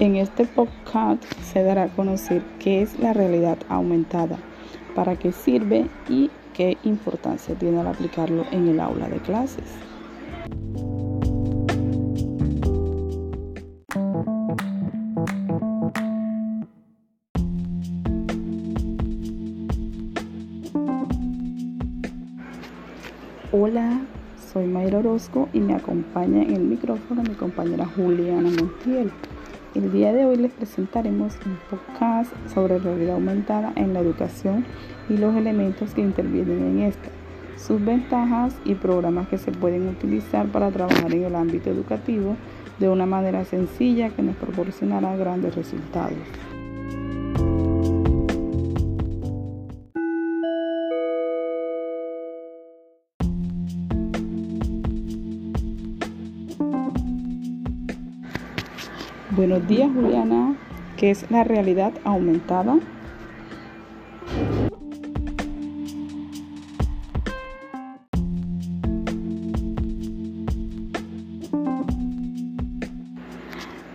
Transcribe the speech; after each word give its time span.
En 0.00 0.14
este 0.14 0.44
podcast 0.44 1.24
se 1.42 1.60
dará 1.64 1.82
a 1.82 1.88
conocer 1.88 2.40
qué 2.60 2.82
es 2.82 2.96
la 3.00 3.12
realidad 3.12 3.58
aumentada, 3.68 4.38
para 4.94 5.16
qué 5.16 5.32
sirve 5.32 5.86
y 6.08 6.30
qué 6.54 6.78
importancia 6.84 7.56
tiene 7.56 7.80
al 7.80 7.88
aplicarlo 7.88 8.44
en 8.52 8.68
el 8.68 8.78
aula 8.78 9.08
de 9.08 9.18
clases. 9.18 9.64
Hola, 23.50 24.00
soy 24.52 24.68
Mayra 24.68 24.98
Orozco 24.98 25.48
y 25.52 25.58
me 25.58 25.74
acompaña 25.74 26.44
en 26.44 26.54
el 26.54 26.62
micrófono 26.62 27.24
mi 27.24 27.34
compañera 27.34 27.84
Juliana 27.96 28.48
Montiel. 28.48 29.10
El 29.74 29.92
día 29.92 30.14
de 30.14 30.24
hoy 30.24 30.36
les 30.36 30.52
presentaremos 30.52 31.34
un 31.44 31.58
podcast 31.68 32.32
sobre 32.54 32.78
realidad 32.78 33.16
aumentada 33.16 33.72
en 33.76 33.92
la 33.92 34.00
educación 34.00 34.64
y 35.10 35.18
los 35.18 35.36
elementos 35.36 35.92
que 35.92 36.00
intervienen 36.00 36.64
en 36.64 36.80
esta, 36.84 37.10
sus 37.58 37.84
ventajas 37.84 38.56
y 38.64 38.74
programas 38.74 39.28
que 39.28 39.36
se 39.36 39.52
pueden 39.52 39.86
utilizar 39.88 40.46
para 40.46 40.70
trabajar 40.70 41.12
en 41.12 41.24
el 41.24 41.34
ámbito 41.34 41.68
educativo 41.68 42.34
de 42.78 42.88
una 42.88 43.04
manera 43.04 43.44
sencilla 43.44 44.08
que 44.08 44.22
nos 44.22 44.36
proporcionará 44.36 45.14
grandes 45.16 45.54
resultados. 45.54 46.16
Buenos 59.38 59.68
días, 59.68 59.88
Juliana. 59.94 60.56
¿Qué 60.96 61.12
es 61.12 61.30
la 61.30 61.44
realidad 61.44 61.92
aumentada? 62.02 62.76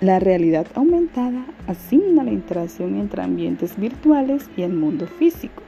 La 0.00 0.20
realidad 0.20 0.68
aumentada 0.76 1.44
asigna 1.66 2.22
la 2.22 2.30
interacción 2.30 2.94
entre 2.94 3.22
ambientes 3.22 3.76
virtuales 3.76 4.48
y 4.56 4.62
el 4.62 4.72
mundo 4.72 5.08
físico, 5.08 5.64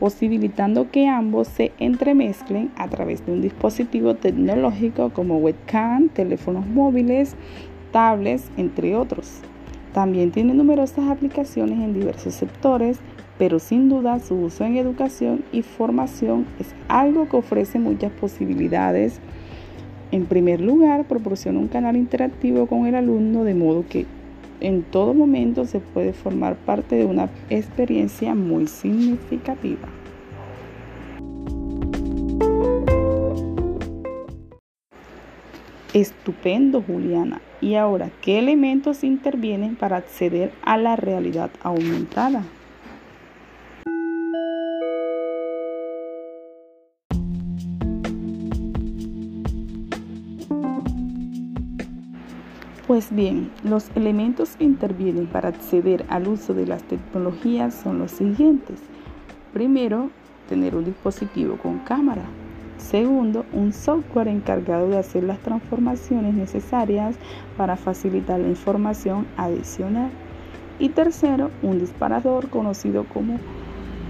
posibilitando 0.00 0.90
que 0.90 1.06
ambos 1.06 1.48
se 1.48 1.72
entremezclen 1.78 2.70
a 2.76 2.88
través 2.88 3.26
de 3.26 3.32
un 3.32 3.42
dispositivo 3.42 4.14
tecnológico 4.14 5.10
como 5.10 5.36
webcam, 5.36 6.08
teléfonos 6.08 6.66
móviles 6.66 7.36
entre 8.56 8.96
otros. 8.96 9.40
También 9.92 10.30
tiene 10.30 10.54
numerosas 10.54 11.10
aplicaciones 11.10 11.78
en 11.78 11.92
diversos 11.92 12.34
sectores, 12.34 12.98
pero 13.38 13.58
sin 13.58 13.88
duda 13.88 14.18
su 14.20 14.34
uso 14.34 14.64
en 14.64 14.76
educación 14.76 15.44
y 15.52 15.62
formación 15.62 16.46
es 16.58 16.74
algo 16.88 17.28
que 17.28 17.36
ofrece 17.36 17.78
muchas 17.78 18.10
posibilidades. 18.12 19.20
En 20.10 20.26
primer 20.26 20.60
lugar, 20.60 21.04
proporciona 21.04 21.58
un 21.58 21.68
canal 21.68 21.96
interactivo 21.96 22.66
con 22.66 22.86
el 22.86 22.94
alumno 22.94 23.44
de 23.44 23.54
modo 23.54 23.84
que 23.88 24.06
en 24.60 24.82
todo 24.82 25.12
momento 25.12 25.66
se 25.66 25.80
puede 25.80 26.12
formar 26.12 26.56
parte 26.56 26.96
de 26.96 27.04
una 27.04 27.28
experiencia 27.50 28.34
muy 28.34 28.68
significativa. 28.68 29.88
Estupendo, 35.94 36.80
Juliana. 36.80 37.42
Y 37.60 37.74
ahora, 37.74 38.10
¿qué 38.22 38.38
elementos 38.38 39.04
intervienen 39.04 39.76
para 39.76 39.98
acceder 39.98 40.50
a 40.62 40.78
la 40.78 40.96
realidad 40.96 41.50
aumentada? 41.62 42.44
Pues 52.86 53.14
bien, 53.14 53.50
los 53.62 53.90
elementos 53.94 54.56
que 54.56 54.64
intervienen 54.64 55.26
para 55.26 55.50
acceder 55.50 56.06
al 56.08 56.26
uso 56.26 56.54
de 56.54 56.66
las 56.66 56.82
tecnologías 56.84 57.74
son 57.74 57.98
los 57.98 58.12
siguientes. 58.12 58.80
Primero, 59.52 60.10
tener 60.48 60.74
un 60.74 60.86
dispositivo 60.86 61.58
con 61.58 61.80
cámara. 61.80 62.24
Segundo, 62.90 63.46
un 63.52 63.72
software 63.72 64.28
encargado 64.28 64.88
de 64.88 64.98
hacer 64.98 65.22
las 65.22 65.38
transformaciones 65.38 66.34
necesarias 66.34 67.16
para 67.56 67.76
facilitar 67.76 68.40
la 68.40 68.48
información 68.48 69.26
adicional. 69.36 70.10
Y 70.78 70.88
tercero, 70.90 71.50
un 71.62 71.78
disparador 71.78 72.50
conocido 72.50 73.04
como 73.04 73.38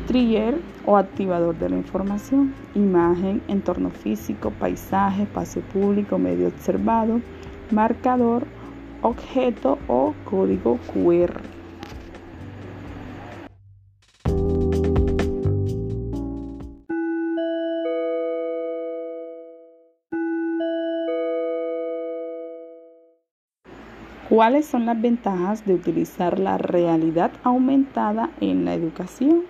trigger 0.06 0.59
o 0.87 0.97
activador 0.97 1.56
de 1.59 1.69
la 1.69 1.77
información, 1.77 2.55
imagen, 2.75 3.43
entorno 3.47 3.91
físico, 3.91 4.50
paisaje, 4.50 5.25
espacio 5.25 5.62
público, 5.62 6.19
medio 6.19 6.49
observado, 6.49 7.21
marcador, 7.71 8.47
objeto 9.03 9.78
o 9.87 10.15
código 10.25 10.78
QR. 10.93 11.62
¿Cuáles 24.34 24.65
son 24.65 24.87
las 24.87 24.98
ventajas 24.98 25.66
de 25.66 25.75
utilizar 25.75 26.38
la 26.38 26.56
realidad 26.56 27.32
aumentada 27.44 28.31
en 28.41 28.65
la 28.65 28.72
educación? 28.72 29.43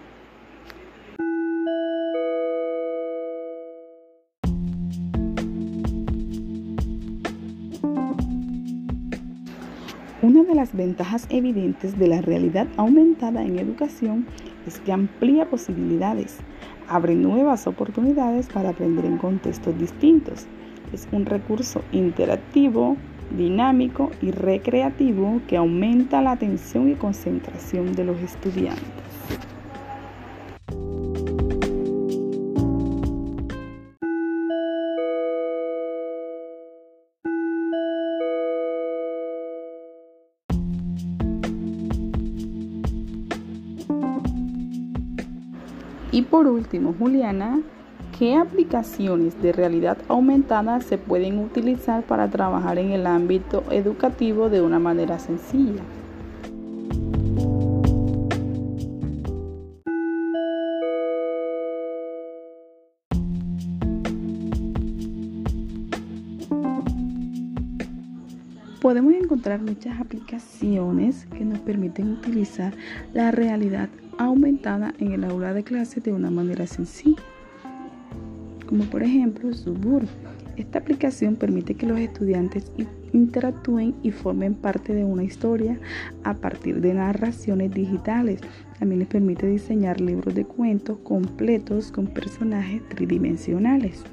Una 10.21 10.43
de 10.43 10.55
las 10.57 10.75
ventajas 10.77 11.29
evidentes 11.31 11.97
de 11.97 12.09
la 12.09 12.21
realidad 12.21 12.67
aumentada 12.77 13.45
en 13.45 13.61
educación 13.61 14.27
es 14.67 14.81
que 14.81 14.91
amplía 14.91 15.49
posibilidades, 15.49 16.39
abre 16.89 17.15
nuevas 17.15 17.69
oportunidades 17.69 18.49
para 18.49 18.71
aprender 18.71 19.05
en 19.05 19.19
contextos 19.19 19.79
distintos. 19.79 20.49
Es 20.93 21.07
un 21.13 21.25
recurso 21.25 21.83
interactivo, 21.93 22.97
dinámico 23.37 24.11
y 24.21 24.31
recreativo 24.31 25.41
que 25.47 25.57
aumenta 25.57 26.23
la 26.23 26.33
atención 26.33 26.91
y 26.91 26.95
concentración 26.95 27.95
de 27.95 28.05
los 28.05 28.21
estudiantes. 28.21 29.03
Y 46.13 46.21
por 46.21 46.47
último, 46.47 46.95
Juliana, 46.99 47.63
¿Qué 48.23 48.37
aplicaciones 48.37 49.43
de 49.43 49.51
realidad 49.51 49.99
aumentada 50.07 50.81
se 50.81 50.97
pueden 50.97 51.41
utilizar 51.41 52.05
para 52.05 52.31
trabajar 52.31 52.79
en 52.79 52.93
el 52.93 53.05
ámbito 53.05 53.65
educativo 53.73 54.49
de 54.49 54.63
una 54.63 54.79
manera 54.79 55.19
sencilla? 55.19 55.83
podemos 68.81 69.15
encontrar 69.15 69.61
muchas 69.61 70.01
aplicaciones 70.01 71.27
que 71.27 71.45
nos 71.45 71.59
permiten 71.61 72.13
utilizar 72.13 72.73
la 73.15 73.33
realidad 73.33 73.89
aumentada 74.19 74.95
en 74.99 75.11
el 75.11 75.25
aula 75.25 75.55
de 75.55 75.65
clase 75.65 76.01
de 76.01 76.13
una 76.13 76.31
manera 76.31 76.67
sencilla 76.69 77.23
como 78.73 78.85
por 78.85 79.03
ejemplo 79.03 79.53
Subur. 79.53 80.05
Esta 80.57 80.79
aplicación 80.79 81.37
permite 81.37 81.75
que 81.75 81.85
los 81.85 81.99
estudiantes 81.99 82.73
interactúen 83.13 83.95
y 84.03 84.13
formen 84.13 84.55
parte 84.55 84.95
de 84.95 85.05
una 85.05 85.25
historia 85.25 85.79
a 86.25 86.33
partir 86.33 86.81
de 86.81 86.95
narraciones 86.95 87.71
digitales. 87.71 88.41
También 88.79 89.01
les 89.01 89.09
permite 89.09 89.47
diseñar 89.47 90.01
libros 90.01 90.35
de 90.35 90.47
cuentos 90.47 90.97
completos 91.01 91.93
con 91.93 92.07
personajes 92.07 92.81
tridimensionales. 92.89 94.05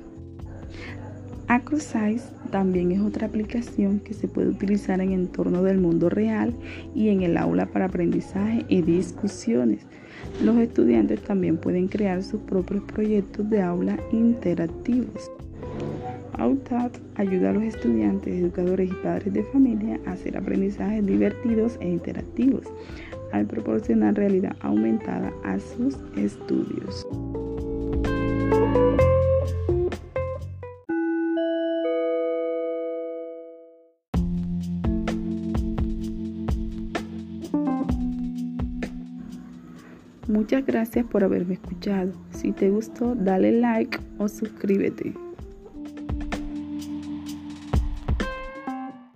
AcroSize 1.47 2.25
también 2.51 2.91
es 2.91 3.01
otra 3.01 3.27
aplicación 3.27 3.99
que 3.99 4.13
se 4.13 4.27
puede 4.27 4.49
utilizar 4.49 5.01
en 5.01 5.11
entorno 5.11 5.63
del 5.63 5.77
mundo 5.77 6.09
real 6.09 6.53
y 6.95 7.09
en 7.09 7.21
el 7.21 7.37
aula 7.37 7.65
para 7.67 7.85
aprendizaje 7.85 8.65
y 8.67 8.81
discusiones. 8.81 9.85
Los 10.43 10.57
estudiantes 10.57 11.21
también 11.21 11.57
pueden 11.57 11.87
crear 11.87 12.23
sus 12.23 12.41
propios 12.41 12.83
proyectos 12.83 13.49
de 13.49 13.61
aula 13.61 13.97
interactivos. 14.11 15.31
AUTAD 16.33 16.91
ayuda 17.15 17.49
a 17.49 17.53
los 17.53 17.63
estudiantes, 17.63 18.33
educadores 18.33 18.89
y 18.89 19.03
padres 19.03 19.33
de 19.33 19.43
familia 19.43 19.99
a 20.05 20.13
hacer 20.13 20.37
aprendizajes 20.37 21.05
divertidos 21.05 21.77
e 21.81 21.89
interactivos 21.89 22.63
al 23.31 23.45
proporcionar 23.45 24.15
realidad 24.15 24.55
aumentada 24.61 25.33
a 25.43 25.59
sus 25.59 25.97
estudios. 26.15 27.05
Muchas 40.29 40.63
gracias 40.63 41.07
por 41.07 41.23
haberme 41.23 41.55
escuchado. 41.55 42.11
Si 42.29 42.51
te 42.51 42.69
gustó, 42.69 43.15
dale 43.15 43.51
like 43.51 43.97
o 44.19 44.27
suscríbete. 44.27 45.15